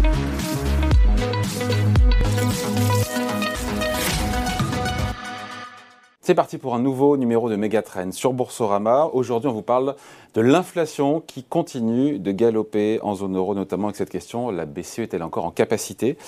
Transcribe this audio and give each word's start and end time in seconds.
Thank 0.00 0.18
you. 3.82 3.97
C'est 6.28 6.34
parti 6.34 6.58
pour 6.58 6.74
un 6.74 6.78
nouveau 6.78 7.16
numéro 7.16 7.48
de 7.48 7.56
Megatrend 7.56 8.12
sur 8.12 8.34
Boursorama. 8.34 9.08
Aujourd'hui, 9.14 9.48
on 9.48 9.54
vous 9.54 9.62
parle 9.62 9.96
de 10.34 10.42
l'inflation 10.42 11.22
qui 11.26 11.42
continue 11.42 12.18
de 12.18 12.32
galoper 12.32 13.00
en 13.02 13.14
zone 13.14 13.34
euro, 13.34 13.54
notamment 13.54 13.86
avec 13.86 13.96
cette 13.96 14.10
question 14.10 14.50
la 14.50 14.66
BCE 14.66 14.98
est-elle 14.98 15.22
encore 15.22 15.46
en 15.46 15.50
capacité 15.50 16.18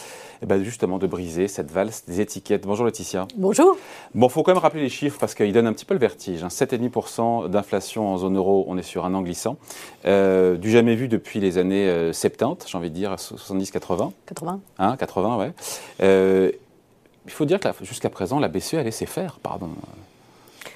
eh 0.41 0.47
ben, 0.47 0.65
justement 0.65 0.97
de 0.97 1.07
briser 1.07 1.49
cette 1.49 1.71
valse 1.71 2.07
des 2.07 2.23
étiquettes? 2.23 2.67
Bonjour 2.67 2.87
Laetitia. 2.87 3.29
Bonjour. 3.37 3.77
Bon, 4.15 4.29
il 4.29 4.31
faut 4.31 4.43
quand 4.43 4.55
même 4.55 4.63
rappeler 4.63 4.81
les 4.81 4.89
chiffres 4.89 5.19
parce 5.21 5.35
qu'ils 5.35 5.53
donnent 5.53 5.67
un 5.67 5.75
petit 5.75 5.85
peu 5.85 5.93
le 5.93 6.01
vertige. 6.01 6.43
7,5% 6.45 7.45
hein. 7.45 7.49
d'inflation 7.51 8.09
en 8.09 8.17
zone 8.17 8.39
euro, 8.39 8.65
on 8.69 8.79
est 8.79 8.83
sur 8.83 9.05
un 9.05 9.13
an 9.13 9.21
glissant. 9.21 9.59
Euh, 10.07 10.57
du 10.57 10.71
jamais 10.71 10.95
vu 10.95 11.09
depuis 11.09 11.41
les 11.41 11.59
années 11.59 12.11
70, 12.15 12.65
euh, 12.65 12.69
j'ai 12.69 12.79
envie 12.79 12.89
de 12.89 12.95
dire 12.95 13.17
70-80. 13.17 14.13
80. 14.25 14.61
Hein, 14.79 14.97
80, 14.97 15.37
ouais. 15.37 15.53
Euh, 16.03 16.53
il 17.27 17.31
faut 17.31 17.45
dire 17.45 17.61
que 17.61 17.69
jusqu'à 17.83 18.11
présent, 18.11 18.39
la 18.39 18.49
BCE 18.49 18.75
a 18.75 18.83
laissé 18.83 19.07
faire, 19.07 19.39
pardon. 19.43 19.71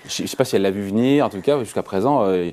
Je 0.06 0.22
ne 0.22 0.26
sais 0.26 0.36
pas 0.36 0.44
si 0.44 0.56
elle 0.56 0.62
l'a 0.62 0.70
vu 0.70 0.82
venir, 0.82 1.24
en 1.24 1.30
tout 1.30 1.40
cas, 1.40 1.58
jusqu'à 1.60 1.82
présent, 1.82 2.24
euh, 2.24 2.50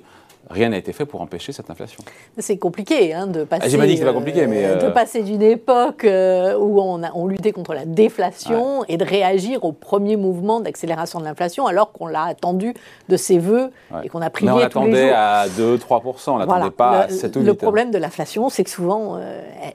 rien 0.51 0.69
n'a 0.69 0.77
été 0.77 0.93
fait 0.93 1.05
pour 1.05 1.21
empêcher 1.21 1.51
cette 1.51 1.69
inflation. 1.69 2.03
C'est 2.37 2.57
compliqué 2.57 3.13
hein, 3.13 3.27
de 3.27 3.43
passer. 3.43 3.73
Ah, 3.73 3.77
pas 3.77 3.87
dit 3.87 3.97
que 3.97 4.05
pas 4.05 4.13
compliqué, 4.13 4.47
mais 4.47 4.65
euh, 4.65 4.75
de 4.75 4.85
euh, 4.85 4.91
passer 4.91 5.23
d'une 5.23 5.41
époque 5.41 6.03
euh, 6.03 6.57
où 6.57 6.79
on, 6.79 7.03
a, 7.03 7.11
on, 7.15 7.27
luttait 7.27 7.51
contre 7.51 7.73
la 7.73 7.85
déflation 7.85 8.83
et 8.87 8.97
de 8.97 9.05
réagir 9.05 9.63
au 9.63 9.71
premier 9.71 10.17
mouvement 10.17 10.59
d'accélération 10.59 11.19
de 11.19 11.25
l'inflation, 11.25 11.65
alors 11.67 11.91
qu'on 11.91 12.07
l'a 12.07 12.23
attendu 12.23 12.73
de 13.09 13.17
ses 13.17 13.39
voeux 13.39 13.71
et 14.03 14.09
qu'on 14.09 14.21
a 14.21 14.29
prié 14.29 14.51
mais 14.51 14.65
on 14.65 14.69
tous 14.69 14.85
les 14.85 15.07
jours. 15.07 15.15
à 15.15 15.47
2-3%, 15.47 16.31
on 16.31 16.37
n'attendait 16.39 16.71
pas 16.71 17.07
le, 17.07 17.13
à 17.13 17.17
7 17.17 17.35
ou 17.35 17.39
8. 17.39 17.45
Le 17.45 17.53
problème 17.53 17.91
de 17.91 17.97
l'inflation, 17.97 18.49
c'est 18.49 18.63
que 18.63 18.69
souvent, 18.69 19.19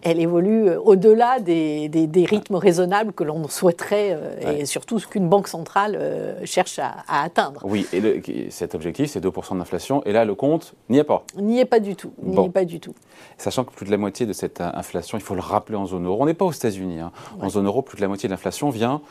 elle 0.02 0.20
évolue 0.20 0.70
au-delà 0.76 1.40
des, 1.40 1.88
des, 1.88 2.24
rythmes 2.24 2.56
raisonnables 2.56 3.12
que 3.12 3.24
l'on 3.24 3.48
souhaiterait 3.48 4.18
et 4.58 4.66
surtout 4.66 4.98
ce 4.98 5.06
qu'une 5.06 5.28
banque 5.28 5.48
centrale 5.48 5.98
cherche 6.44 6.78
à, 6.78 6.96
à, 7.08 7.24
atteindre. 7.24 7.60
Oui, 7.64 7.86
et 7.92 8.00
le, 8.00 8.20
cet 8.50 8.74
objectif, 8.74 9.10
c'est 9.10 9.24
2% 9.24 9.58
d'inflation, 9.58 10.02
et 10.04 10.12
là, 10.12 10.24
le 10.24 10.34
compte 10.34 10.65
n'y 10.88 10.98
est 10.98 11.04
pas. 11.04 11.24
N'y 11.36 11.60
est 11.60 11.64
pas 11.64 11.80
du 11.80 11.96
tout. 11.96 12.12
N'y 12.22 12.44
est 12.44 12.50
pas 12.50 12.64
du 12.64 12.80
tout. 12.80 12.94
Sachant 13.38 13.64
que 13.64 13.72
plus 13.72 13.86
de 13.86 13.90
la 13.90 13.96
moitié 13.96 14.26
de 14.26 14.32
cette 14.32 14.60
inflation, 14.60 15.18
il 15.18 15.22
faut 15.22 15.34
le 15.34 15.40
rappeler 15.40 15.76
en 15.76 15.86
zone 15.86 16.06
euro, 16.06 16.22
on 16.22 16.26
n'est 16.26 16.34
pas 16.34 16.44
aux 16.44 16.52
États-Unis. 16.52 17.00
Hein. 17.00 17.12
En 17.40 17.48
zone 17.48 17.66
euro, 17.66 17.82
plus 17.82 17.96
de 17.96 18.02
la 18.02 18.08
moitié 18.08 18.28
de 18.28 18.32
l'inflation 18.32 18.70
vient 18.70 19.02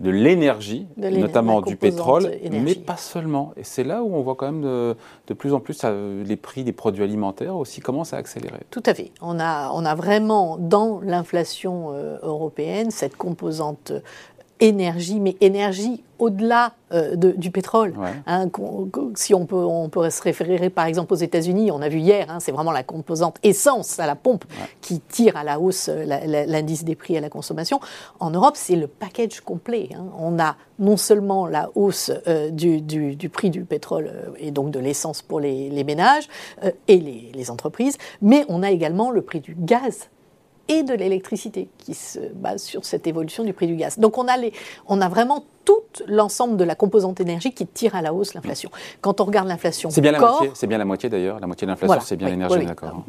de 0.00 0.10
l'énergie, 0.10 0.86
notamment 0.96 1.60
du 1.60 1.76
pétrole, 1.76 2.32
mais 2.50 2.74
pas 2.74 2.96
seulement. 2.96 3.52
Et 3.56 3.64
c'est 3.64 3.84
là 3.84 4.02
où 4.02 4.14
on 4.14 4.22
voit 4.22 4.34
quand 4.34 4.50
même 4.50 4.62
de, 4.62 5.34
plus 5.34 5.54
en 5.54 5.60
plus 5.60 5.78
euh, 5.84 6.24
les 6.24 6.36
prix 6.36 6.64
des 6.64 6.72
produits 6.72 7.04
alimentaires 7.04 7.56
aussi 7.56 7.80
commencent 7.80 8.12
à 8.12 8.16
accélérer. 8.16 8.60
Tout 8.70 8.82
à 8.86 8.94
fait. 8.94 9.12
On 9.20 9.38
a, 9.38 9.70
on 9.72 9.84
a 9.84 9.94
vraiment 9.94 10.56
dans 10.58 11.00
l'inflation 11.00 11.92
euh, 11.92 12.18
européenne 12.22 12.90
cette 12.90 13.16
composante 13.16 13.92
énergie, 14.60 15.20
mais 15.20 15.36
énergie 15.40 16.02
au-delà 16.18 16.74
euh, 16.92 17.16
du 17.16 17.50
pétrole. 17.50 17.94
Hein, 18.26 18.48
si 19.14 19.34
on 19.34 19.46
peut, 19.46 19.56
on 19.56 19.88
peut 19.88 20.08
se 20.10 20.22
référer 20.22 20.70
par 20.70 20.86
exemple 20.86 21.12
aux 21.12 21.16
États-Unis, 21.16 21.70
on 21.70 21.82
a 21.82 21.88
vu 21.88 21.98
hier, 21.98 22.26
hein, 22.28 22.38
c'est 22.40 22.52
vraiment 22.52 22.72
la 22.72 22.82
composante 22.82 23.38
essence 23.42 23.98
à 23.98 24.06
la 24.06 24.14
pompe 24.14 24.44
qui 24.80 25.00
tire 25.00 25.36
à 25.36 25.44
la 25.44 25.58
hausse 25.58 25.88
euh, 25.88 26.04
l'indice 26.46 26.84
des 26.84 26.94
prix 26.94 27.16
à 27.16 27.20
la 27.20 27.30
consommation. 27.30 27.80
En 28.20 28.30
Europe, 28.30 28.54
c'est 28.56 28.76
le 28.76 28.86
package 28.86 29.40
complet. 29.40 29.90
Hein. 29.94 30.06
On 30.18 30.38
a 30.38 30.56
non 30.78 30.96
seulement 30.96 31.46
la 31.46 31.70
hausse 31.74 32.10
euh, 32.28 32.50
du, 32.50 32.80
du, 32.80 33.28
prix 33.28 33.50
du 33.50 33.64
pétrole 33.64 34.10
et 34.38 34.50
donc 34.50 34.70
de 34.70 34.78
l'essence 34.78 35.22
pour 35.22 35.40
les, 35.40 35.84
ménages 35.84 36.28
et 36.88 36.98
les, 36.98 37.30
les 37.34 37.50
entreprises, 37.50 37.98
mais 38.22 38.44
on 38.48 38.62
a 38.62 38.70
également 38.70 39.10
le 39.10 39.22
prix 39.22 39.40
du 39.40 39.54
gaz 39.58 40.08
et 40.68 40.82
de 40.82 40.94
l'électricité 40.94 41.68
qui 41.78 41.94
se 41.94 42.18
base 42.34 42.62
sur 42.62 42.84
cette 42.84 43.06
évolution 43.06 43.44
du 43.44 43.52
prix 43.52 43.66
du 43.66 43.76
gaz. 43.76 43.98
Donc 43.98 44.18
on 44.18 44.26
a, 44.28 44.36
les, 44.36 44.52
on 44.86 45.00
a 45.00 45.08
vraiment 45.08 45.44
tout 45.64 45.82
l'ensemble 46.06 46.56
de 46.56 46.64
la 46.64 46.74
composante 46.74 47.20
énergie 47.20 47.52
qui 47.52 47.66
tire 47.66 47.94
à 47.94 48.02
la 48.02 48.12
hausse 48.12 48.34
l'inflation. 48.34 48.70
Quand 49.00 49.20
on 49.20 49.24
regarde 49.24 49.48
l'inflation, 49.48 49.90
c'est 49.90 50.00
bien 50.00 50.12
la 50.12 50.20
moitié. 50.20 50.50
C'est 50.54 50.66
bien 50.66 50.78
la 50.78 50.84
moitié 50.84 51.08
d'ailleurs. 51.08 51.40
La 51.40 51.46
moitié 51.46 51.66
de 51.66 51.70
l'inflation, 51.70 52.00
c'est 52.00 52.16
bien 52.16 52.28
l'énergie, 52.28 52.66
d'accord. 52.66 53.04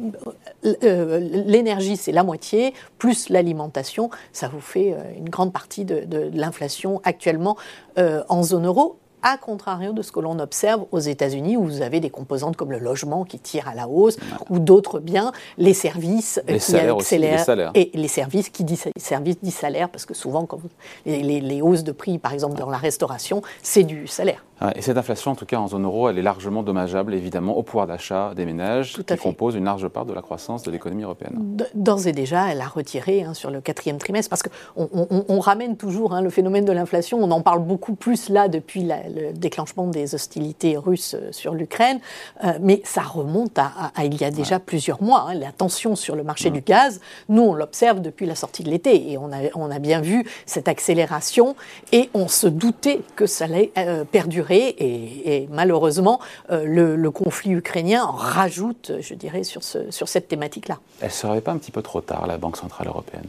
Euh, 0.64 0.74
euh, 0.82 1.18
l'énergie, 1.18 1.96
c'est 1.96 2.12
la 2.12 2.22
moitié 2.22 2.72
plus 2.98 3.28
l'alimentation, 3.28 4.10
ça 4.32 4.48
vous 4.48 4.60
fait 4.60 4.94
euh, 4.94 5.02
une 5.16 5.28
grande 5.28 5.52
partie 5.52 5.84
de, 5.84 6.04
de 6.04 6.30
l'inflation 6.32 7.00
actuellement 7.04 7.56
en 7.96 8.42
zone 8.42 8.66
euro 8.66 8.98
à 9.22 9.36
contrario 9.36 9.92
de 9.92 10.02
ce 10.02 10.12
que 10.12 10.20
l'on 10.20 10.38
observe 10.38 10.86
aux 10.92 10.98
États-Unis, 10.98 11.56
où 11.56 11.64
vous 11.64 11.82
avez 11.82 12.00
des 12.00 12.10
composantes 12.10 12.56
comme 12.56 12.70
le 12.70 12.78
logement 12.78 13.24
qui 13.24 13.38
tire 13.38 13.68
à 13.68 13.74
la 13.74 13.88
hausse, 13.88 14.16
ou 14.50 14.58
d'autres 14.58 15.00
biens, 15.00 15.32
les 15.58 15.74
services 15.74 16.40
les 16.46 16.58
qui 16.58 16.76
accélèrent, 16.76 17.70
et 17.74 17.90
les 17.94 18.08
services 18.08 18.48
qui 18.48 18.64
disent 18.64 18.86
services 18.96 19.40
dit 19.42 19.50
salaire, 19.50 19.88
parce 19.88 20.06
que 20.06 20.14
souvent, 20.14 20.46
quand 20.46 20.58
les, 21.04 21.62
hausses 21.62 21.84
de 21.84 21.92
prix, 21.92 22.18
par 22.18 22.32
exemple 22.32 22.56
dans 22.56 22.70
la 22.70 22.76
restauration, 22.76 23.42
c'est 23.62 23.84
du 23.84 24.06
salaire. 24.06 24.44
Et 24.74 24.80
cette 24.80 24.96
inflation, 24.96 25.32
en 25.32 25.34
tout 25.34 25.44
cas 25.44 25.58
en 25.58 25.68
zone 25.68 25.84
euro, 25.84 26.08
elle 26.08 26.18
est 26.18 26.22
largement 26.22 26.62
dommageable, 26.62 27.12
évidemment, 27.14 27.56
au 27.58 27.62
pouvoir 27.62 27.86
d'achat 27.86 28.32
des 28.34 28.46
ménages, 28.46 28.96
qui 29.06 29.16
compose 29.18 29.54
une 29.54 29.64
large 29.64 29.86
part 29.88 30.06
de 30.06 30.14
la 30.14 30.22
croissance 30.22 30.62
de 30.62 30.70
l'économie 30.70 31.02
européenne. 31.02 31.58
D'ores 31.74 32.06
et 32.06 32.12
déjà, 32.12 32.50
elle 32.50 32.62
a 32.62 32.66
retiré 32.66 33.22
hein, 33.22 33.34
sur 33.34 33.50
le 33.50 33.60
quatrième 33.60 33.98
trimestre, 33.98 34.30
parce 34.30 34.42
qu'on 34.42 34.88
on, 35.28 35.40
ramène 35.40 35.76
toujours 35.76 36.14
hein, 36.14 36.22
le 36.22 36.30
phénomène 36.30 36.64
de 36.64 36.72
l'inflation, 36.72 37.18
on 37.22 37.30
en 37.32 37.42
parle 37.42 37.62
beaucoup 37.62 37.94
plus 37.94 38.30
là 38.30 38.48
depuis 38.48 38.82
le 39.08 39.32
déclenchement 39.32 39.86
des 39.86 40.14
hostilités 40.14 40.76
russes 40.76 41.14
euh, 41.14 41.32
sur 41.32 41.54
l'Ukraine, 41.54 42.00
euh, 42.44 42.58
mais 42.60 42.80
ça 42.84 43.02
remonte 43.02 43.58
à, 43.58 43.92
il 44.04 44.20
y 44.20 44.24
a 44.24 44.30
déjà 44.30 44.58
plusieurs 44.58 45.02
mois. 45.02 45.26
Hein, 45.28 45.34
la 45.34 45.52
tension 45.52 45.96
sur 45.96 46.16
le 46.16 46.22
marché 46.22 46.50
du 46.50 46.60
gaz, 46.60 47.00
nous, 47.28 47.42
on 47.42 47.54
l'observe 47.54 48.00
depuis 48.00 48.26
la 48.26 48.34
sortie 48.34 48.62
de 48.62 48.70
l'été, 48.70 49.10
et 49.10 49.18
on 49.18 49.32
a, 49.32 49.38
on 49.54 49.70
a 49.70 49.78
bien 49.78 50.00
vu 50.00 50.26
cette 50.46 50.68
accélération, 50.68 51.56
et 51.92 52.10
on 52.14 52.28
se 52.28 52.46
doutait 52.46 53.00
que 53.14 53.26
ça 53.26 53.44
allait 53.44 53.72
euh, 53.78 54.04
perdurer 54.04 54.74
et, 54.78 55.48
malheureusement, 55.50 56.20
euh, 56.50 56.64
le, 56.64 57.10
conflit 57.10 57.52
ukrainien 57.52 58.04
rajoute, 58.04 58.92
je 59.00 59.14
dirais, 59.14 59.44
sur, 59.44 59.62
ce, 59.62 59.90
sur 59.90 60.08
cette 60.08 60.28
thématique-là. 60.28 60.78
Elle 61.00 61.08
ne 61.08 61.12
serait 61.12 61.40
pas 61.40 61.52
un 61.52 61.58
petit 61.58 61.70
peu 61.70 61.82
trop 61.82 62.00
tard, 62.00 62.26
la 62.26 62.36
Banque 62.36 62.56
Centrale 62.56 62.88
Européenne? 62.88 63.26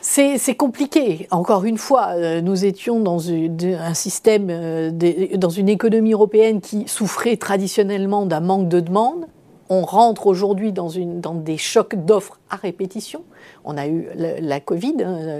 C'est 0.00 0.54
compliqué. 0.54 1.26
Encore 1.30 1.64
une 1.64 1.78
fois, 1.78 2.10
euh, 2.16 2.40
nous 2.40 2.64
étions 2.64 3.00
dans 3.00 3.30
un 3.30 3.94
système, 3.94 4.48
euh, 4.50 4.90
dans 5.36 5.50
une 5.50 5.68
économie 5.68 6.12
européenne 6.12 6.60
qui 6.60 6.86
souffrait 6.86 7.36
traditionnellement 7.36 8.26
d'un 8.26 8.40
manque 8.40 8.68
de 8.68 8.80
demande 8.80 9.26
on 9.70 9.82
rentre 9.82 10.26
aujourd'hui 10.26 10.72
dans, 10.72 10.88
des 11.34 11.58
chocs 11.58 11.94
d'offres 11.94 12.38
à 12.50 12.56
répétition. 12.56 13.22
On 13.64 13.76
a 13.76 13.86
eu 13.86 14.08
la 14.16 14.60
Covid, 14.60 14.96
hein, 15.04 15.38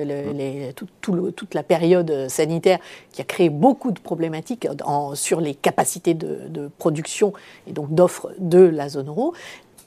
toute 1.00 1.54
la 1.54 1.62
période 1.62 2.28
sanitaire 2.28 2.78
qui 3.12 3.22
a 3.22 3.24
créé 3.24 3.48
beaucoup 3.48 3.90
de 3.90 3.98
problématiques 3.98 4.68
sur 5.14 5.40
les 5.40 5.54
capacités 5.54 6.14
de, 6.14 6.70
production 6.78 7.32
et 7.66 7.72
donc 7.72 7.94
d'offres 7.94 8.30
de 8.38 8.58
la 8.58 8.88
zone 8.88 9.08
euro. 9.08 9.34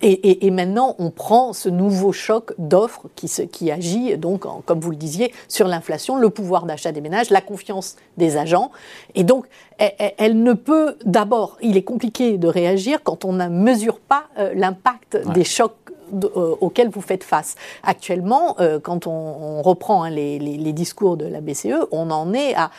Et, 0.03 0.49
maintenant, 0.51 0.95
on 0.99 1.11
prend 1.11 1.53
ce 1.53 1.69
nouveau 1.69 2.11
choc 2.11 2.53
d'offres 2.57 3.07
qui, 3.15 3.29
qui, 3.47 3.71
agit, 3.71 4.17
donc, 4.17 4.45
comme 4.65 4.79
vous 4.79 4.91
le 4.91 4.95
disiez, 4.95 5.31
sur 5.47 5.67
l'inflation, 5.67 6.17
le 6.17 6.29
pouvoir 6.29 6.65
d'achat 6.65 6.91
des 6.91 7.01
ménages, 7.01 7.29
la 7.29 7.41
confiance 7.41 7.97
des 8.17 8.37
agents. 8.37 8.71
Et 9.15 9.23
donc, 9.23 9.45
elle, 9.77 10.41
ne 10.41 10.53
peut, 10.53 10.95
d'abord, 11.05 11.57
il 11.61 11.77
est 11.77 11.83
compliqué 11.83 12.37
de 12.37 12.47
réagir 12.47 12.99
quand 13.03 13.25
on 13.25 13.33
ne 13.33 13.47
mesure 13.47 13.99
pas 13.99 14.25
euh, 14.37 14.53
l'impact 14.55 15.17
des 15.33 15.43
chocs 15.43 15.75
euh, 16.13 16.55
auxquels 16.59 16.89
vous 16.89 17.01
faites 17.01 17.23
face. 17.23 17.55
Actuellement, 17.83 18.55
euh, 18.59 18.79
quand 18.79 19.07
on, 19.07 19.61
reprend 19.61 20.03
hein, 20.03 20.09
les, 20.09 20.39
les, 20.39 20.73
discours 20.73 21.15
de 21.15 21.25
la 21.25 21.39
BCE, 21.39 21.87
on 21.91 22.11
en 22.11 22.33
est 22.33 22.53
à 22.55 22.69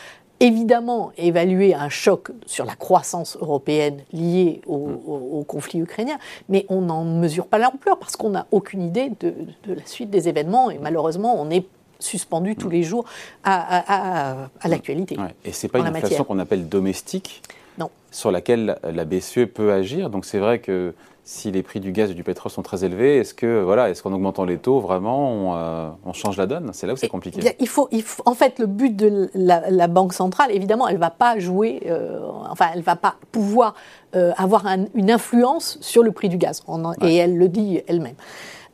évidemment 0.42 1.12
évaluer 1.16 1.72
un 1.72 1.88
choc 1.88 2.32
sur 2.47 2.64
la 2.64 2.75
croissance 2.75 3.38
européenne 3.41 4.03
liée 4.12 4.60
au, 4.66 5.44
conflit 5.47 5.80
ukrainien, 5.80 6.19
mais 6.48 6.66
on 6.69 6.82
n'en 6.82 7.04
mesure 7.04 7.47
pas 7.47 7.58
l'ampleur 7.58 7.98
parce 7.98 8.16
qu'on 8.16 8.30
n'a 8.30 8.47
aucune 8.50 8.83
idée 8.83 9.12
de, 9.21 9.34
la 9.66 9.86
suite 9.86 10.10
des 10.10 10.28
événements 10.28 10.71
et 10.71 10.78
malheureusement 10.78 11.41
on 11.41 11.50
est 11.50 11.66
suspendu 11.98 12.56
tous 12.56 12.68
les 12.68 12.83
jours 12.83 13.04
à, 13.44 14.48
l'actualité. 14.65 15.16
Et 15.44 15.53
ce 15.53 15.66
n'est 15.66 15.71
pas 15.71 15.78
une 15.78 15.86
inflation 15.86 16.24
qu'on 16.24 16.39
appelle 16.41 16.68
domestique 16.68 17.42
non. 17.78 17.91
sur 18.10 18.33
laquelle 18.33 18.78
la 18.83 19.04
BCE 19.04 19.47
peut 19.53 19.72
agir. 19.72 20.10
Donc 20.10 20.24
c'est 20.24 20.39
vrai 20.39 20.59
que 20.59 20.94
si 21.24 21.53
les 21.53 21.63
prix 21.63 21.78
du 21.78 21.92
gaz 21.92 22.10
et 22.10 22.15
du 22.15 22.24
pétrole 22.24 22.51
sont 22.51 22.63
très 22.63 22.84
élevés, 22.84 23.19
est-ce 23.19 23.33
que 23.33 23.63
voilà, 23.63 23.91
est-ce 23.91 24.03
qu'en 24.03 24.13
augmentant 24.13 24.45
les 24.45 24.59
taux, 24.59 24.80
vraiment, 24.80 25.30
on, 25.30 25.54
euh, 25.54 26.13
change 26.15 26.36
la 26.36 26.47
donne? 26.47 26.71
C'est 26.72 26.86
là 26.86 26.95
où 26.95 26.97
c'est 26.97 27.09
compliqué. 27.09 27.41
Il 27.60 27.69
faut, 27.69 27.89
il 27.92 28.03
faut, 28.03 28.22
en 28.27 28.34
fait, 28.34 28.59
le 28.59 28.66
but 28.66 28.97
de 28.97 29.30
la, 29.34 29.86
banque 29.86 30.15
centrale, 30.15 30.51
évidemment, 30.51 30.89
elle 30.89 30.98
va 30.98 31.10
pas 31.10 31.39
jouer, 31.39 31.83
euh, 31.86 32.21
enfin, 32.51 32.66
elle 32.74 32.83
va 32.83 32.97
pas 32.97 33.16
pouvoir 33.30 33.74
euh, 34.16 34.33
avoir 34.36 34.66
une 34.95 35.10
influence 35.10 35.78
sur 35.80 36.03
le 36.03 36.10
prix 36.10 36.28
du 36.28 36.39
gaz. 36.39 36.63
Et 37.03 37.16
elle 37.16 37.39
le 37.39 37.48
dit 37.48 37.80
elle-même. 37.86 38.16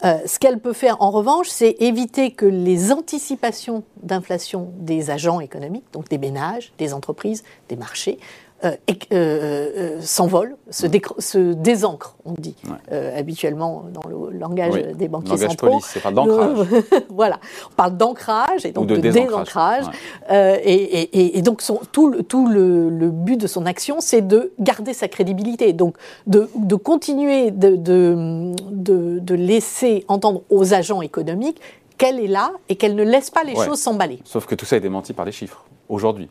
ce 0.02 0.38
qu'elle 0.38 0.58
peut 0.58 0.72
faire 0.72 1.02
en 1.02 1.10
revanche, 1.10 1.48
c'est 1.48 1.76
éviter 1.80 2.30
que 2.30 2.46
les 2.46 2.92
anticipations 2.92 3.82
d'inflation 4.02 4.70
des 4.78 5.10
agents 5.10 5.40
économiques, 5.40 5.84
donc 5.92 6.08
des 6.08 6.18
ménages, 6.18 6.72
des 6.78 6.94
entreprises, 6.94 7.44
des 7.68 7.76
marchés, 7.76 8.18
euh, 8.64 8.72
euh, 8.90 8.96
euh, 9.12 10.00
s'envole, 10.00 10.56
se, 10.68 10.88
se, 11.18 11.52
désancre, 11.52 12.16
on 12.24 12.32
dit 12.36 12.56
habituellement 12.90 13.84
dans 13.92 14.08
le 14.08 14.36
langage 14.36 14.74
des 14.96 15.06
banquiers 15.06 15.30
langage 15.30 15.50
centraux. 15.50 15.68
Police, 15.68 15.86
c'est 15.86 16.02
pas 16.02 16.10
d'ancrage. 16.10 16.66
voilà, 17.08 17.38
on 17.70 17.74
parle 17.74 17.96
d'ancrage 17.96 18.66
et 18.66 18.72
donc 18.72 18.88
de, 18.88 18.96
désancrage. 18.96 19.84
Et, 20.28 21.40
donc 21.42 21.62
son, 21.62 21.80
tout, 21.92 22.08
le, 22.10 22.24
tout 22.24 22.48
le, 22.48 23.10
but 23.10 23.36
de 23.36 23.46
son 23.46 23.64
action, 23.64 24.00
c'est 24.00 24.26
de 24.26 24.52
garder 24.58 24.92
sa 24.92 25.06
crédibilité, 25.06 25.72
donc 25.72 25.96
de, 26.26 26.50
de 26.56 26.74
continuer 26.74 27.52
de, 27.52 27.76
de, 27.76 29.34
laisser 29.36 30.04
entendre 30.08 30.42
aux 30.50 30.74
agents 30.74 31.00
économiques 31.00 31.60
qu'elle 31.96 32.18
est 32.18 32.26
là 32.26 32.50
et 32.68 32.74
qu'elle 32.74 32.96
ne 32.96 33.04
laisse 33.04 33.30
pas 33.30 33.44
les 33.44 33.54
choses 33.54 33.78
s'emballer. 33.78 34.18
Sauf 34.24 34.46
que 34.46 34.56
tout 34.56 34.66
ça 34.66 34.76
est 34.76 34.80
démenti 34.80 35.12
par 35.12 35.24
les 35.24 35.32
chiffres, 35.32 35.64
aujourd'hui. 35.88 36.28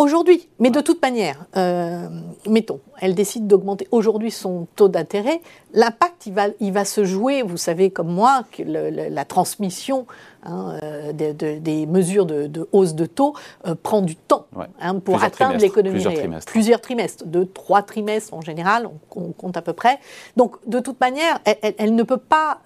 Aujourd'hui, 0.00 0.48
mais 0.58 0.70
de 0.70 0.80
toute 0.80 1.02
manière, 1.02 1.44
euh, 1.58 2.08
mettons, 2.48 2.80
elle 3.02 3.14
décide 3.14 3.46
d'augmenter 3.46 3.86
aujourd'hui 3.90 4.30
son 4.30 4.66
taux 4.74 4.88
d'intérêt, 4.88 5.42
l'impact, 5.74 6.24
il 6.24 6.32
va, 6.32 6.46
il 6.58 6.72
va 6.72 6.86
se 6.86 7.04
jouer, 7.04 7.42
vous 7.42 7.58
savez 7.58 7.90
comme 7.90 8.08
moi, 8.08 8.44
que 8.50 8.62
la 8.62 9.24
transmission 9.26 10.06
hein, 10.42 10.78
euh, 10.82 11.12
des 11.12 11.84
mesures 11.84 12.24
de, 12.24 12.66
hausse 12.72 12.94
de 12.94 13.04
taux 13.04 13.34
euh, 13.66 13.74
prend 13.74 14.00
du 14.00 14.16
temps 14.16 14.46
hein, 14.80 15.00
pour 15.00 15.22
atteindre 15.22 15.58
l'économie 15.58 15.96
plusieurs 15.96 16.12
réelle. 16.12 16.22
Trimestres. 16.22 16.50
Plusieurs 16.50 16.80
trimestres, 16.80 17.26
deux, 17.26 17.44
trois 17.44 17.82
trimestres 17.82 18.32
en 18.32 18.40
général, 18.40 18.88
on, 19.14 19.32
compte 19.32 19.58
à 19.58 19.62
peu 19.62 19.74
près. 19.74 19.98
Donc, 20.34 20.56
de 20.66 20.80
toute 20.80 20.98
manière, 20.98 21.40
elle, 21.44 21.94
ne 21.94 22.04
peut 22.04 22.16
pas 22.16 22.60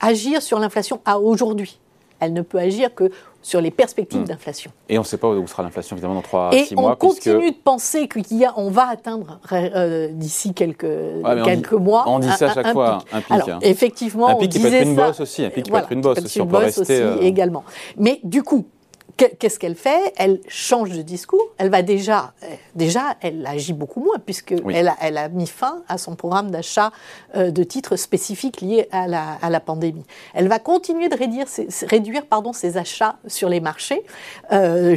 agir 0.00 0.42
sur 0.42 0.58
l'inflation 0.58 1.00
à 1.04 1.20
aujourd'hui. 1.20 1.78
Elle 2.22 2.32
ne 2.32 2.42
peut 2.42 2.58
agir 2.58 2.94
que 2.94 3.10
sur 3.42 3.60
les 3.60 3.72
perspectives 3.72 4.20
hmm. 4.20 4.26
d'inflation. 4.26 4.70
Et 4.88 4.98
on 4.98 5.02
ne 5.02 5.06
sait 5.06 5.16
pas 5.16 5.28
où 5.28 5.46
sera 5.48 5.64
l'inflation, 5.64 5.96
évidemment, 5.96 6.14
dans 6.14 6.20
3-6 6.20 6.30
mois. 6.30 6.50
Et 6.52 6.68
on 6.76 6.94
continue 6.94 7.50
de 7.50 7.56
penser 7.56 8.08
qu'on 8.08 8.70
va 8.70 8.88
atteindre 8.88 9.40
euh, 9.52 10.08
d'ici 10.12 10.54
quelques, 10.54 10.86
quelques 11.44 11.72
mois. 11.72 12.04
On 12.06 12.20
dit 12.20 12.30
ça 12.30 12.50
à 12.50 12.54
chaque 12.54 12.72
fois, 12.72 12.98
un 13.12 13.20
pic. 13.20 13.30
Alors, 13.30 13.48
hein. 13.48 13.58
effectivement, 13.62 14.28
un 14.28 14.34
pic 14.36 14.52
qui 14.52 14.60
peut 14.60 14.72
être 14.72 14.86
une 14.86 14.94
bosse 14.94 15.20
aussi. 15.20 15.44
Un 15.44 15.50
pic 15.50 15.64
qui 15.64 15.70
peut 15.72 15.78
être 15.78 15.92
une 15.92 16.00
bosse 16.00 16.18
aussi. 16.22 16.40
On 16.40 16.46
peut 16.46 16.56
rester, 16.56 16.80
aussi 16.82 16.92
euh, 16.92 17.20
également. 17.20 17.64
Mais 17.96 18.20
du 18.22 18.44
coup, 18.44 18.66
Qu'est-ce 19.16 19.58
qu'elle 19.58 19.76
fait? 19.76 20.12
Elle 20.16 20.40
change 20.48 20.90
de 20.90 21.02
discours. 21.02 21.46
Elle 21.58 21.68
va 21.68 21.82
déjà, 21.82 22.32
euh, 22.42 22.46
déjà, 22.74 23.16
elle 23.20 23.46
agit 23.46 23.74
beaucoup 23.74 24.00
moins 24.00 24.16
puisque 24.18 24.54
elle, 24.72 24.88
a, 24.88 24.96
elle, 25.00 25.16
a, 25.16 25.28
mis 25.28 25.46
fin 25.46 25.82
à 25.88 25.98
son 25.98 26.16
programme 26.16 26.50
d'achat 26.50 26.92
euh, 27.36 27.50
de 27.50 27.62
titres 27.62 27.96
spécifiques 27.96 28.60
liés 28.62 28.88
à 28.90 29.06
la, 29.06 29.38
à 29.42 29.50
la, 29.50 29.60
pandémie. 29.60 30.04
Elle 30.34 30.48
va 30.48 30.58
continuer 30.58 31.08
de 31.08 31.16
réduire, 31.16 31.46
ses, 31.46 31.68
réduire 31.86 32.26
pardon, 32.26 32.52
ses 32.52 32.78
achats 32.78 33.16
sur 33.26 33.48
les 33.48 33.60
marchés 33.60 34.02
euh, 34.50 34.96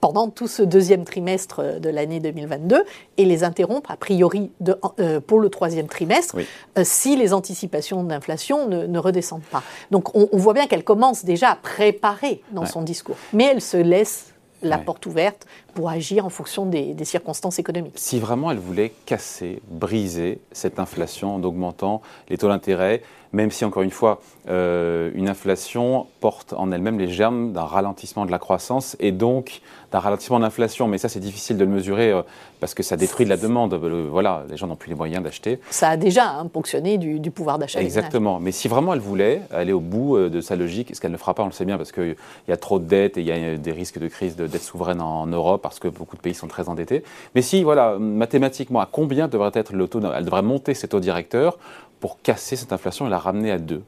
pendant 0.00 0.28
tout 0.28 0.48
ce 0.48 0.62
deuxième 0.62 1.04
trimestre 1.04 1.80
de 1.80 1.88
l'année 1.88 2.20
2022 2.20 2.84
et 3.16 3.24
les 3.24 3.44
interrompre 3.44 3.90
a 3.90 3.96
priori 3.96 4.50
de, 4.60 4.76
euh, 4.98 5.20
pour 5.20 5.38
le 5.38 5.48
troisième 5.48 5.86
trimestre 5.86 6.36
si 6.82 7.16
les 7.16 7.32
anticipations 7.32 8.02
d'inflation 8.02 8.68
ne, 8.68 8.86
ne, 8.86 8.98
redescendent 8.98 9.42
pas. 9.42 9.62
Donc 9.90 10.14
on, 10.16 10.28
on 10.32 10.38
voit 10.38 10.54
bien 10.54 10.66
qu'elle 10.66 10.84
commence 10.84 11.24
déjà 11.24 11.50
à 11.50 11.56
préparer 11.56 12.42
dans 12.52 12.66
son 12.66 12.82
discours. 12.82 13.16
Mais 13.32 13.43
elle 13.44 13.60
se 13.60 13.76
laisse 13.76 14.34
la 14.62 14.78
porte 14.78 15.06
ouverte 15.06 15.46
pour 15.74 15.90
agir 15.90 16.24
en 16.24 16.30
fonction 16.30 16.66
des, 16.66 16.96
circonstances 17.04 17.58
économiques. 17.58 17.94
Si 17.96 18.18
vraiment 18.18 18.50
elle 18.50 18.58
voulait 18.58 18.92
casser, 19.04 19.60
briser 19.68 20.40
cette 20.52 20.78
inflation 20.78 21.34
en 21.34 21.42
augmentant 21.42 22.00
les 22.28 22.38
taux 22.38 22.48
d'intérêt, 22.48 23.02
même 23.34 23.50
si 23.50 23.64
encore 23.64 23.82
une 23.82 23.90
fois, 23.90 24.20
euh, 24.48 25.10
une 25.14 25.28
inflation 25.28 26.06
porte 26.20 26.54
en 26.56 26.70
elle-même 26.70 26.98
les 26.98 27.08
germes 27.08 27.52
d'un 27.52 27.64
ralentissement 27.64 28.26
de 28.26 28.30
la 28.30 28.38
croissance 28.38 28.96
et 29.00 29.10
donc 29.10 29.60
d'un 29.90 29.98
ralentissement 29.98 30.38
de 30.38 30.44
l'inflation. 30.44 30.86
Mais 30.86 30.98
ça, 30.98 31.08
c'est 31.08 31.20
difficile 31.20 31.56
de 31.56 31.64
le 31.64 31.70
mesurer 31.70 32.12
euh, 32.12 32.22
parce 32.60 32.74
que 32.74 32.82
ça 32.82 32.96
détruit 32.96 33.24
de 33.24 33.30
la 33.30 33.36
demande. 33.36 33.74
voilà, 33.74 34.44
les 34.48 34.56
gens 34.56 34.68
n'ont 34.68 34.76
plus 34.76 34.88
les 34.88 34.94
moyens 34.94 35.22
d'acheter. 35.22 35.58
Ça 35.70 35.90
a 35.90 35.96
déjà 35.96 36.30
hein, 36.30 36.46
ponctionné 36.46 36.96
du, 36.96 37.30
pouvoir 37.30 37.58
d'achat. 37.58 37.80
Exactement. 37.80 38.38
Mais 38.38 38.52
si 38.52 38.68
vraiment 38.68 38.94
elle 38.94 39.00
voulait 39.00 39.42
aller 39.50 39.72
au 39.72 39.80
bout 39.80 40.16
euh, 40.16 40.30
de 40.30 40.40
sa 40.40 40.54
logique, 40.54 40.94
ce 40.94 41.00
qu'elle 41.00 41.12
ne 41.12 41.16
fera 41.16 41.34
pas, 41.34 41.42
on 41.42 41.46
le 41.46 41.52
sait 41.52 41.64
bien, 41.64 41.76
parce 41.76 41.90
qu'il 41.90 42.16
y 42.48 42.52
a 42.52 42.56
trop 42.56 42.78
de 42.78 42.84
dettes 42.84 43.18
et 43.18 43.20
il 43.20 43.26
y 43.26 43.32
a 43.32 43.56
des 43.56 43.72
risques 43.72 43.98
de 43.98 44.08
crise 44.08 44.36
de 44.36 44.46
dette 44.46 44.62
souveraine 44.62 45.00
en 45.00 45.26
Europe 45.26 45.60
parce 45.60 45.80
que 45.80 45.88
beaucoup 45.88 46.16
de 46.16 46.22
pays 46.22 46.34
sont 46.34 46.48
très 46.48 46.68
endettés. 46.68 47.02
Mais 47.34 47.42
si, 47.42 47.64
voilà, 47.64 47.98
mathématiquement, 47.98 48.80
à 48.80 48.88
combien 48.90 49.26
devrait 49.26 49.50
être 49.54 49.72
le 49.72 49.88
taux 49.88 50.00
Elle 50.14 50.24
devrait 50.24 50.42
monter 50.42 50.74
ses 50.74 50.86
taux 50.86 51.00
directeurs? 51.00 51.58
Pour 52.00 52.20
casser 52.22 52.56
cette 52.56 52.72
inflation 52.72 53.06
et 53.06 53.10
la 53.10 53.18
ramener 53.18 53.50
à 53.50 53.58
2 53.58 53.82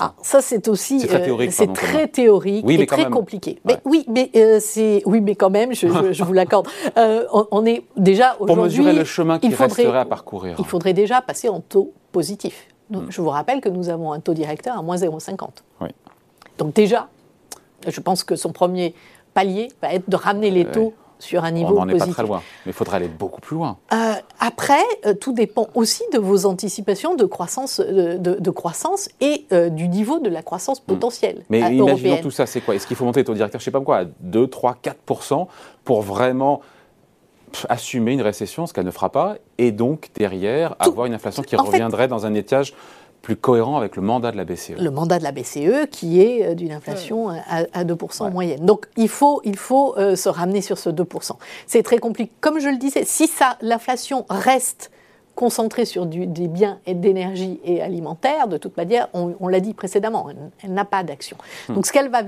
ah, 0.00 0.14
ça 0.22 0.40
c'est 0.40 0.68
aussi 0.68 1.00
c'est 1.00 1.06
très 1.06 1.20
euh, 1.20 1.24
théorique, 1.24 1.52
c'est 1.52 1.72
très 1.72 2.08
théorique 2.08 2.68
et 2.68 2.86
très 2.86 3.10
compliqué. 3.10 3.60
Mais 3.64 3.78
oui, 3.84 4.04
mais 4.08 4.30
euh, 4.36 4.58
c'est 4.60 5.02
oui, 5.04 5.20
mais 5.20 5.34
quand 5.34 5.50
même, 5.50 5.74
je, 5.74 5.86
vous 6.24 6.32
l'accorde. 6.32 6.68
Euh, 6.96 7.26
on, 7.50 7.66
est 7.66 7.84
déjà 7.96 8.36
aujourd'hui. 8.38 8.54
Pour 8.54 8.64
mesurer 8.64 8.92
le 8.92 9.04
chemin 9.04 9.38
qui 9.38 9.52
resterait 9.52 9.98
à 9.98 10.04
parcourir. 10.04 10.54
Il 10.58 10.64
faudrait 10.64 10.92
déjà 10.92 11.20
passer 11.22 11.48
en 11.48 11.60
taux 11.60 11.92
positif. 12.12 12.68
Hmm. 12.90 13.06
Je 13.08 13.20
vous 13.20 13.30
rappelle 13.30 13.60
que 13.60 13.68
nous 13.68 13.88
avons 13.88 14.12
un 14.12 14.20
taux 14.20 14.34
directeur 14.34 14.78
à 14.78 14.82
moins 14.82 14.96
0,50. 14.96 15.48
Oui. 15.80 15.88
Donc 16.58 16.74
déjà, 16.74 17.08
je 17.86 18.00
pense 18.00 18.22
que 18.22 18.36
son 18.36 18.52
premier 18.52 18.94
palier 19.32 19.68
va 19.82 19.92
être 19.92 20.08
de 20.08 20.16
ramener 20.16 20.50
les 20.50 20.64
taux 20.66 20.94
sur 21.18 21.44
un 21.44 21.50
niveau 21.50 21.78
On 21.78 21.84
n'en 21.84 21.88
est 21.88 21.98
pas 21.98 22.06
très 22.06 22.22
loin, 22.22 22.42
mais 22.64 22.70
il 22.70 22.74
faudrait 22.74 22.96
aller 22.96 23.08
beaucoup 23.08 23.40
plus 23.40 23.56
loin. 23.56 23.78
Euh, 23.92 24.14
après, 24.40 24.82
euh, 25.06 25.14
tout 25.14 25.32
dépend 25.32 25.68
aussi 25.74 26.02
de 26.12 26.18
vos 26.18 26.46
anticipations 26.46 27.14
de 27.14 27.24
croissance, 27.24 27.80
euh, 27.80 28.18
de, 28.18 28.50
croissance 28.50 29.08
et 29.20 29.46
du 29.70 29.88
niveau 29.88 30.20
de 30.20 30.28
la 30.28 30.42
croissance 30.42 30.80
hmm. 30.80 30.86
potentielle. 30.86 31.44
Mais 31.50 31.74
imaginons 31.74 32.18
tout 32.18 32.30
ça, 32.30 32.46
c'est 32.46 32.60
quoi? 32.60 32.74
Est-ce 32.74 32.86
qu'il 32.86 32.96
faut 32.96 33.04
monter 33.04 33.20
les 33.20 33.24
taux 33.24 33.34
directeurs, 33.34 33.60
je 33.60 33.64
ne 33.64 33.66
sais 33.66 33.70
pas 33.70 33.80
quoi, 33.80 33.98
à 33.98 34.04
2, 34.20 34.46
3, 34.46 34.76
4 34.82 34.96
pour 35.84 36.02
vraiment 36.02 36.60
assumer 37.68 38.12
une 38.12 38.22
récession, 38.22 38.66
ce 38.66 38.72
qu'elle 38.72 38.86
ne 38.86 38.90
fera 38.90 39.10
pas, 39.10 39.36
et 39.58 39.72
donc 39.72 40.10
derrière 40.14 40.74
avoir 40.78 41.06
une 41.06 41.14
inflation 41.14 41.42
qui 41.42 41.56
reviendrait 41.56 42.08
dans 42.08 42.26
un 42.26 42.34
étage 42.34 42.74
plus 43.24 43.36
cohérent 43.36 43.78
avec 43.78 43.96
le 43.96 44.02
mandat 44.02 44.30
de 44.32 44.36
la 44.36 44.44
BCE. 44.44 44.78
Le 44.78 44.90
mandat 44.90 45.18
de 45.18 45.24
la 45.24 45.32
BCE 45.32 45.88
qui 45.90 46.20
est 46.20 46.46
euh, 46.46 46.54
d'une 46.54 46.72
inflation 46.72 47.30
à, 47.30 47.84
2% 47.84 48.22
en 48.22 48.30
moyenne. 48.30 48.64
Donc 48.64 48.86
il 48.96 49.08
faut, 49.08 49.40
il 49.44 49.56
faut 49.56 49.96
euh, 49.96 50.14
se 50.14 50.28
ramener 50.28 50.60
sur 50.60 50.78
ce 50.78 50.90
2%. 50.90 51.32
C'est 51.66 51.82
très 51.82 51.98
compliqué. 51.98 52.30
Comme 52.40 52.60
je 52.60 52.68
le 52.68 52.76
disais, 52.76 53.04
si 53.04 53.28
l'inflation 53.62 54.26
reste 54.28 54.90
concentrée 55.34 55.84
sur 55.84 56.06
du, 56.06 56.26
des 56.26 56.48
biens 56.48 56.78
et 56.86 56.94
d'énergie 56.94 57.60
et 57.64 57.82
alimentaire, 57.82 58.46
de 58.46 58.56
toute 58.56 58.76
manière, 58.76 59.08
on, 59.14 59.48
l'a 59.48 59.60
dit 59.60 59.74
précédemment, 59.74 60.28
elle, 60.62 60.72
n'a 60.72 60.84
pas 60.84 61.02
d'action. 61.02 61.36
Hmm. 61.68 61.74
Donc 61.74 61.86
ce 61.86 61.92
qu'elle 61.92 62.08
va 62.08 62.22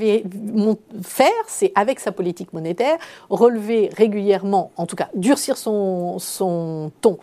faire, 1.03 1.29
c'est 1.47 1.73
avec 1.75 2.01
sa 2.01 2.11
politique 2.11 2.53
monétaire, 2.53 2.97
relever 3.31 3.91
régulièrement, 3.97 4.73
en 4.77 4.87
tout 4.87 4.97
cas 4.97 5.09
durcir 5.15 5.57
son, 5.57 6.19
son 6.19 6.91
ton 7.01 7.19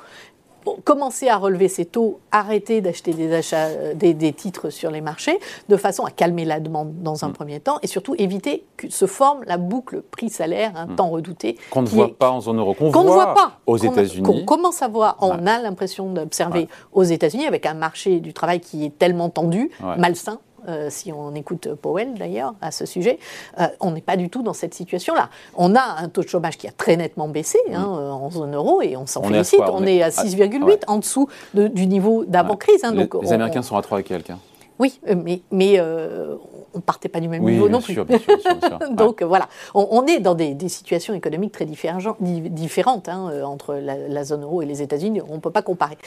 commencer 0.83 1.29
à 1.29 1.37
relever 1.37 1.67
ses 1.67 1.85
taux, 1.85 2.19
arrêter 2.31 2.81
d'acheter 2.81 3.13
des, 3.13 3.33
achats, 3.33 3.67
euh, 3.67 3.93
des, 3.93 4.33
titres 4.33 4.69
sur 4.69 4.91
les 4.91 5.01
marchés, 5.01 5.39
de 5.69 5.77
façon 5.77 6.05
à 6.05 6.11
calmer 6.11 6.45
la 6.45 6.59
demande 6.59 7.01
dans 7.01 7.25
un 7.25 7.29
mm. 7.29 7.33
premier 7.33 7.59
temps, 7.59 7.79
et 7.81 7.87
surtout 7.87 8.15
éviter 8.17 8.65
que 8.77 8.89
se 8.89 9.05
forme 9.05 9.43
la 9.45 9.57
boucle 9.57 10.01
prix-salaire, 10.01 10.73
un 10.75 10.87
mm. 10.87 10.95
temps 10.95 11.09
redouté. 11.09 11.57
Qu'on 11.69 11.81
ne 11.81 11.87
voit 11.87 12.15
pas 12.15 12.31
en 12.31 12.41
zone 12.41 12.59
euro, 12.59 12.73
qu'on 12.73 12.89
voit 12.89 13.33
pas, 13.33 13.59
aux 13.65 13.77
États-Unis. 13.77 14.23
Qu'on 14.23 14.45
commence 14.45 14.81
à 14.81 14.87
voir, 14.87 15.17
on 15.21 15.45
a 15.45 15.59
l'impression 15.59 16.11
d'observer 16.11 16.67
aux 16.91 17.03
États-Unis, 17.03 17.45
avec 17.45 17.65
un 17.65 17.73
marché 17.73 18.19
du 18.19 18.33
travail 18.33 18.59
qui 18.59 18.85
est 18.85 18.97
tellement 18.97 19.29
tendu, 19.29 19.71
malsain, 19.97 20.39
euh, 20.67 20.87
si 20.89 21.11
on 21.11 21.33
écoute 21.35 21.73
Powell 21.75 22.13
d'ailleurs 22.15 22.55
à 22.61 22.71
ce 22.71 22.85
sujet, 22.85 23.19
euh, 23.59 23.67
on 23.79 23.91
n'est 23.91 24.01
pas 24.01 24.17
du 24.17 24.29
tout 24.29 24.43
dans 24.43 24.53
cette 24.53 24.73
situation-là. 24.73 25.29
On 25.55 25.75
a 25.75 25.81
un 25.99 26.09
taux 26.09 26.23
de 26.23 26.27
chômage 26.27 26.57
qui 26.57 26.67
a 26.67 26.71
très 26.71 26.97
nettement 26.97 27.27
baissé 27.27 27.59
hein, 27.73 27.85
mm. 27.85 28.11
en 28.11 28.31
zone 28.31 28.55
euro 28.55 28.81
et 28.81 28.95
on 28.97 29.05
s'en 29.05 29.23
félicite. 29.23 29.61
on, 29.71 29.85
est, 29.85 30.01
à 30.01 30.09
6,8 30.09 30.83
en 30.87 30.97
dessous 30.97 31.27
du 31.53 31.87
niveau 31.87 32.25
d'avant-crise. 32.25 32.83
Hein, 32.83 32.93
les, 32.93 33.33
Américains 33.33 33.61
sont 33.61 33.77
à 33.77 33.81
3 33.81 33.99
et 33.99 34.03
quelques. 34.03 34.29
Hein. 34.29 34.39
Oui, 34.79 34.99
euh, 35.07 35.15
mais, 35.15 35.41
mais 35.51 35.75
euh, 35.77 36.35
on 36.73 36.77
ne 36.77 36.81
partait 36.81 37.09
pas 37.09 37.19
du 37.19 37.27
même 37.27 37.43
niveau 37.43 37.69
non 37.69 37.81
plus. 37.81 37.95
Donc 38.91 39.21
voilà, 39.21 39.47
on, 39.73 40.05
est 40.05 40.19
dans 40.19 40.33
des, 40.35 40.57
situations 40.67 41.13
économiques 41.13 41.51
très 41.51 41.65
différentes 41.65 43.09
hein, 43.09 43.29
euh, 43.31 43.43
entre 43.43 43.75
la, 43.75 44.23
zone 44.23 44.43
euro 44.43 44.61
et 44.61 44.65
les 44.65 44.81
États-Unis. 44.81 45.21
On 45.29 45.35
ne 45.35 45.39
peut 45.39 45.51
pas 45.51 45.61
comparer. 45.61 45.97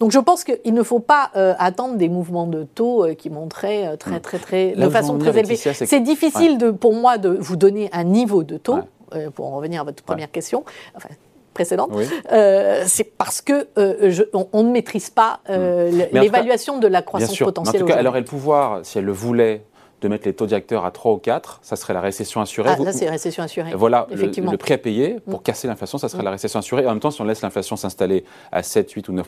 Donc 0.00 0.10
je 0.10 0.18
pense 0.18 0.44
qu'il 0.44 0.74
ne 0.74 0.82
faut 0.82 1.00
pas 1.00 1.30
attendre 1.58 1.96
des 1.96 2.08
mouvements 2.08 2.46
de 2.46 2.64
taux 2.64 3.06
qui 3.16 3.30
montraient 3.30 3.96
très, 3.96 4.20
très, 4.20 4.38
très, 4.38 4.72
de 4.72 4.88
façon 4.88 5.18
très 5.18 5.38
élevée. 5.38 5.56
C'est 5.56 6.00
difficile 6.00 6.58
de, 6.58 6.70
pour 6.70 6.94
moi 6.94 7.18
de 7.18 7.28
vous 7.28 7.56
donner 7.56 7.90
un 7.92 8.04
niveau 8.04 8.42
de 8.42 8.56
taux. 8.56 8.78
pour 9.34 9.46
en 9.46 9.56
revenir 9.56 9.82
à 9.82 9.84
votre 9.84 10.02
première 10.02 10.30
question, 10.30 10.64
enfin, 10.96 11.08
précédente, 11.54 11.90
euh, 12.32 12.84
c'est 12.86 13.04
parce 13.16 13.40
que 13.40 13.68
euh, 13.78 14.24
on, 14.52 14.62
ne 14.62 14.70
maîtrise 14.70 15.10
pas 15.10 15.40
euh, 15.48 15.90
hmm. 15.90 16.18
l'évaluation 16.18 16.78
de 16.78 16.86
la 16.86 17.02
croissance 17.02 17.38
potentielle. 17.38 17.82
en 17.82 17.86
tout 17.86 17.92
cas, 17.92 17.98
elle 17.98 18.06
aurait 18.06 18.20
le 18.20 18.26
pouvoir, 18.26 18.80
si 18.84 18.98
elle 18.98 19.04
le 19.04 19.12
voulait, 19.12 19.64
de 20.02 20.08
mettre 20.08 20.26
les 20.26 20.34
taux 20.34 20.44
directeurs 20.44 20.84
à 20.84 20.90
3 20.90 21.12
ou 21.12 21.16
4, 21.16 21.60
ça 21.62 21.76
serait 21.76 21.94
la 21.94 22.02
récession 22.02 22.42
assurée. 22.42 22.70
Ah, 22.78 22.82
là, 22.82 22.92
c'est 22.92 23.08
récession 23.08 23.42
assurée. 23.42 23.72
Voilà, 23.74 24.06
Effectivement. 24.10 24.52
Le, 24.52 24.58
prix 24.58 24.74
à 24.74 24.78
payer 24.78 25.16
pour 25.30 25.40
hmm. 25.40 25.42
casser 25.42 25.66
l'inflation, 25.66 25.96
ça 25.96 26.10
serait 26.10 26.20
hmm. 26.20 26.26
la 26.26 26.30
récession 26.32 26.58
assurée. 26.58 26.86
en 26.86 26.90
même 26.90 27.00
temps, 27.00 27.10
si 27.10 27.22
on 27.22 27.24
laisse 27.24 27.40
l'inflation 27.40 27.76
s'installer 27.76 28.24
à 28.52 28.62
7, 28.62 28.90
8 28.90 29.08
ou 29.08 29.12
9 29.12 29.26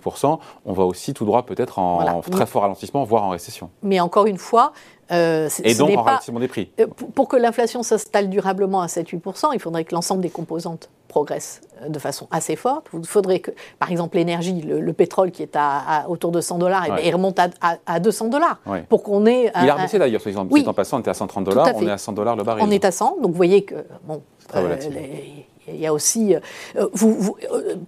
on 0.67 0.73
va 0.73 0.85
aussi 0.85 1.15
tout 1.15 1.25
droit 1.25 1.45
peut-être 1.45 1.79
en, 1.79 2.21
très 2.21 2.47
fort 2.47 2.63
ralentissement, 2.63 3.05
voire 3.05 3.23
en 3.23 3.31
récession. 3.31 3.71
Mais 3.83 4.01
encore 4.01 4.27
une 4.27 4.39
fois, 4.39 4.73
euh, 5.13 5.49
et 5.63 5.75
donc 5.75 5.97
en 5.97 6.03
ralentissement 6.03 6.41
des 6.41 6.49
prix. 6.49 6.71
Pour 7.15 7.29
que 7.29 7.37
l'inflation 7.37 7.83
s'installe 7.83 8.29
durablement 8.29 8.83
à 8.83 8.87
7-8%, 8.87 9.51
il 9.55 9.61
faudrait 9.61 9.85
que 9.85 9.95
l'ensemble 9.95 10.21
des 10.21 10.31
composantes 10.31 10.91
progresse 11.07 11.61
euh, 11.83 11.89
de 11.89 11.99
façon 11.99 12.27
assez 12.31 12.57
forte. 12.57 12.89
Il 12.93 13.07
faudrait 13.07 13.41
que, 13.41 13.51
par 13.79 13.91
exemple, 13.91 14.17
l'énergie, 14.17 14.61
le, 14.63 14.93
pétrole 14.93 15.31
qui 15.31 15.43
est 15.43 15.57
à, 15.57 16.07
autour 16.09 16.33
de 16.33 16.41
100 16.41 16.59
dollars, 16.59 16.87
il 17.03 17.13
remonte 17.13 17.39
à, 17.39 18.01
200 18.01 18.29
dollars 18.29 18.61
pour 18.89 19.03
qu'on 19.03 19.27
ait. 19.27 19.51
Il 19.63 19.71
a 19.71 19.75
remonté 19.75 19.99
d'ailleurs. 19.99 20.21
Oui, 20.51 20.65
en 20.67 20.75
passant, 20.75 20.99
on 20.99 21.01
était 21.01 21.11
à 21.11 21.15
130 21.15 21.45
dollars, 21.45 21.69
on 21.75 21.87
est 21.87 21.91
à 21.91 21.99
100 21.99 22.13
dollars 22.13 22.37
le 22.37 22.45
baril. 22.45 22.65
On 22.67 22.71
est 22.71 22.85
à 22.85 22.91
100, 22.91 23.19
donc 23.23 23.31
vous 23.31 23.37
voyez 23.37 23.63
que 23.65 23.75
bon. 24.05 24.23
Euh, 24.55 24.77
il 25.69 25.81
y 25.81 25.87
a 25.87 25.93
aussi, 25.93 26.35
euh, 26.35 26.89
vous, 26.93 27.37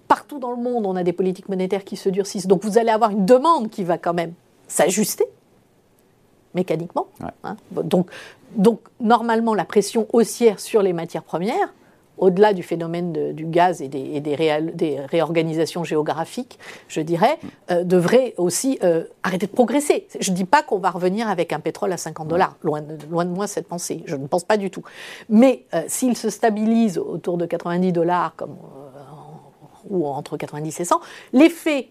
partout 0.09 0.37
dans 0.37 0.51
le 0.51 0.61
monde, 0.61 0.85
on 0.85 0.97
a 0.97 1.03
des 1.03 1.13
politiques 1.13 1.47
monétaires 1.47 1.85
qui 1.85 1.95
se 1.95 2.09
durcissent. 2.09 2.47
Donc 2.47 2.63
vous 2.63 2.77
allez 2.77 2.89
avoir 2.89 3.11
une 3.11 3.25
demande 3.25 3.69
qui 3.69 3.85
va 3.85 3.97
quand 3.97 4.13
même 4.13 4.33
s'ajuster 4.67 5.25
mécaniquement. 6.53 7.07
Hein. 7.43 7.55
Donc, 7.71 8.09
donc 8.55 8.81
normalement, 8.99 9.53
la 9.53 9.65
pression 9.65 10.07
haussière 10.13 10.59
sur 10.59 10.81
les 10.81 10.93
matières 10.93 11.23
premières 11.23 11.73
au-delà 12.19 12.53
du 12.53 12.63
phénomène 12.63 13.33
du 13.33 13.45
gaz 13.45 13.81
et 13.81 13.87
des, 13.87 14.19
des, 14.19 14.99
réorganisations 15.09 15.83
géographiques, 15.83 16.59
je 16.87 17.01
dirais, 17.01 17.39
euh, 17.71 17.83
devrait 17.83 18.33
aussi 18.37 18.77
euh, 18.83 19.05
arrêter 19.23 19.47
de 19.47 19.51
progresser. 19.51 20.07
Je 20.19 20.31
ne 20.31 20.35
dis 20.35 20.45
pas 20.45 20.61
qu'on 20.61 20.77
va 20.77 20.91
revenir 20.91 21.29
avec 21.29 21.53
un 21.53 21.59
pétrole 21.59 21.91
à 21.91 21.97
50 21.97 22.27
dollars, 22.27 22.55
loin, 22.61 22.81
loin, 23.09 23.25
de 23.25 23.31
moi 23.31 23.47
cette 23.47 23.67
pensée, 23.67 24.03
je 24.05 24.15
ne 24.15 24.27
pense 24.27 24.43
pas 24.43 24.57
du 24.57 24.69
tout. 24.69 24.83
Mais 25.29 25.65
euh, 25.73 25.81
s'il 25.87 26.15
se 26.15 26.29
stabilise 26.29 26.97
autour 26.97 27.37
de 27.37 27.45
90 27.45 27.91
dollars, 27.91 28.33
comme, 28.35 28.57
ou 29.89 30.05
entre 30.05 30.37
90 30.37 30.79
et 30.79 30.85
100, 30.85 30.99
l'effet 31.33 31.89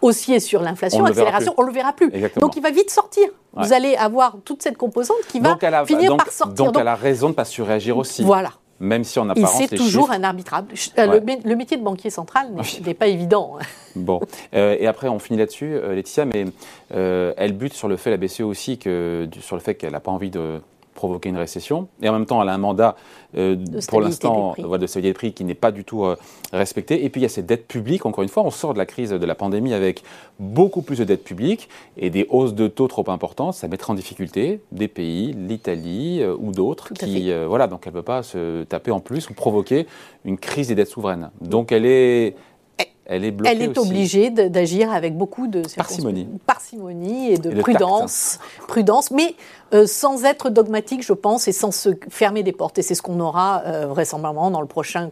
haussier 0.00 0.38
sur 0.38 0.62
l'inflation, 0.62 1.04
accélération, 1.04 1.52
on 1.56 1.62
ne 1.62 1.66
le 1.66 1.72
verra 1.72 1.92
plus. 1.92 2.12
Donc 2.36 2.54
il 2.54 2.62
va 2.62 2.70
vite 2.70 2.90
sortir. 2.90 3.28
Vous 3.54 3.72
allez 3.72 3.96
avoir 3.96 4.36
toute 4.44 4.62
cette 4.62 4.76
composante 4.76 5.16
qui 5.28 5.40
va 5.40 5.58
finir 5.84 6.16
par 6.16 6.30
sortir. 6.30 6.54
Donc, 6.54 6.74
donc, 6.74 6.80
elle 6.80 6.86
a 6.86 6.94
raison 6.94 7.26
de 7.26 7.32
ne 7.32 7.34
pas 7.34 7.44
surréagir 7.44 7.96
aussi. 7.98 8.22
Voilà 8.22 8.52
même 8.82 9.04
si 9.04 9.18
en 9.18 9.28
apparence. 9.30 9.62
C'est 9.68 9.76
toujours 9.76 10.10
un 10.10 10.24
arbitrable. 10.24 10.74
Euh, 10.98 11.20
le, 11.44 11.56
métier 11.56 11.76
de 11.76 11.82
banquier 11.82 12.10
central 12.10 12.48
n'est 12.84 12.94
pas 12.94 13.06
évident. 13.06 13.56
Bon, 13.94 14.20
euh, 14.54 14.74
et 14.80 14.86
après 14.86 15.08
on 15.08 15.18
finit 15.18 15.38
là-dessus, 15.38 15.74
euh, 15.74 15.94
Laetitia, 15.94 16.24
mais 16.24 16.46
elle 16.90 17.52
bute 17.52 17.74
sur 17.74 17.88
le 17.88 17.98
fait, 17.98 18.08
la 18.08 18.16
BCE 18.16 18.40
aussi, 18.40 18.78
que, 18.78 19.28
sur 19.40 19.54
le 19.54 19.60
fait 19.60 19.74
qu'elle 19.74 19.92
n'a 19.92 20.00
pas 20.00 20.10
envie 20.10 20.30
de 20.30 20.62
provoquer 20.94 21.28
une 21.28 21.36
récession. 21.36 21.88
Et 22.02 22.08
en 22.08 22.12
même 22.12 22.26
temps, 22.26 22.42
elle 22.42 22.48
a 22.48 22.54
un 22.54 22.58
mandat, 22.58 22.96
euh, 23.36 23.56
pour 23.88 24.00
l'instant, 24.00 24.54
de 24.58 24.86
stabilité 24.86 25.00
des 25.00 25.12
prix 25.12 25.32
qui 25.32 25.44
n'est 25.44 25.54
pas 25.54 25.72
du 25.72 25.84
tout 25.84 26.04
euh, 26.04 26.16
respecté. 26.52 27.04
Et 27.04 27.08
puis, 27.08 27.20
il 27.20 27.24
y 27.24 27.26
a 27.26 27.30
ces 27.30 27.42
dettes 27.42 27.66
publiques. 27.66 28.06
Encore 28.06 28.22
une 28.22 28.28
fois, 28.28 28.42
on 28.44 28.50
sort 28.50 28.74
de 28.74 28.78
la 28.78 28.86
crise 28.86 29.10
de 29.10 29.26
la 29.26 29.34
pandémie 29.34 29.74
avec 29.74 30.02
beaucoup 30.38 30.82
plus 30.82 30.98
de 30.98 31.04
dettes 31.04 31.24
publiques 31.24 31.68
et 31.96 32.10
des 32.10 32.26
hausses 32.30 32.54
de 32.54 32.68
taux 32.68 32.88
trop 32.88 33.08
importantes. 33.10 33.54
Ça 33.54 33.68
mettra 33.68 33.92
en 33.92 33.96
difficulté 33.96 34.60
des 34.72 34.88
pays, 34.88 35.32
l'Italie 35.32 36.20
euh, 36.22 36.36
ou 36.38 36.52
d'autres, 36.52 36.92
qui, 36.92 37.32
voilà, 37.46 37.66
donc 37.66 37.82
elle 37.86 37.92
ne 37.92 37.98
peut 37.98 38.04
pas 38.04 38.22
se 38.22 38.64
taper 38.64 38.90
en 38.90 39.00
plus 39.00 39.30
ou 39.30 39.34
provoquer 39.34 39.86
une 40.24 40.38
crise 40.38 40.68
des 40.68 40.74
dettes 40.74 40.88
souveraines. 40.88 41.30
Donc, 41.40 41.72
elle 41.72 41.86
est 41.86 42.34
elle 43.06 43.24
est, 43.24 43.78
obligée 43.78 44.30
d'agir 44.30 44.92
avec 44.92 45.16
beaucoup 45.16 45.48
de 45.48 45.62
parcimonie, 45.76 46.28
parcimonie 46.46 47.32
et 47.32 47.38
de, 47.38 47.60
prudence, 47.60 48.38
prudence, 48.68 49.10
mais 49.10 49.34
euh, 49.74 49.86
sans 49.86 50.24
être 50.24 50.50
dogmatique, 50.50 51.04
je 51.04 51.12
pense, 51.12 51.48
et 51.48 51.52
sans 51.52 51.72
se 51.72 51.90
fermer 52.10 52.44
des 52.44 52.52
portes. 52.52 52.78
Et 52.78 52.82
c'est 52.82 52.94
ce 52.94 53.02
qu'on 53.02 53.18
aura 53.18 53.62
euh, 53.66 53.86
vraisemblablement 53.86 54.52
dans 54.52 54.60
le 54.60 54.68
prochain, 54.68 55.10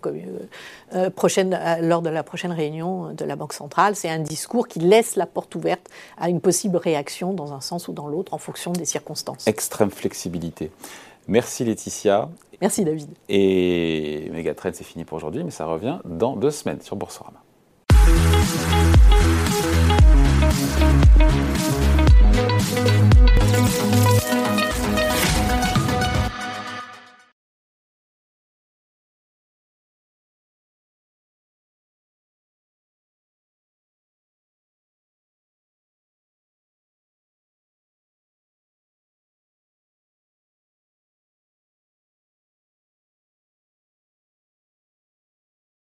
euh, 0.95 1.11
prochaine, 1.11 1.59
lors 1.83 2.01
de 2.01 2.11
la 2.11 2.23
prochaine 2.23 2.53
réunion 2.53 3.13
de 3.13 3.25
la 3.25 3.35
Banque 3.35 3.55
centrale. 3.55 3.97
C'est 3.97 4.09
un 4.09 4.21
discours 4.21 4.69
qui 4.69 4.79
laisse 4.79 5.17
la 5.17 5.27
porte 5.27 5.55
ouverte 5.57 5.89
à 6.17 6.29
une 6.29 6.41
possible 6.41 6.77
réaction 6.77 7.33
dans 7.33 7.53
un 7.53 7.61
sens 7.61 7.89
ou 7.89 7.93
dans 7.93 8.07
l'autre 8.07 8.35
en 8.35 8.39
fonction 8.39 8.71
des 8.73 8.85
circonstances. 8.85 9.49
Extrême 9.49 9.91
flexibilité. 9.91 10.71
Merci 11.27 11.65
Laetitia. 11.65 12.29
Merci 12.61 12.85
David. 12.85 13.09
Et 13.29 14.29
Megatrend, 14.33 14.71
c'est 14.75 14.85
fini 14.85 15.05
pour 15.05 15.17
aujourd'hui, 15.17 15.43
mais 15.43 15.51
ça 15.51 15.65
revient 15.65 15.99
dans 16.05 16.37
deux 16.37 16.51
semaines 16.51 16.81
sur 16.83 16.95
Boursorama. 16.95 17.43